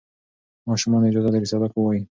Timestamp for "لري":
1.33-1.47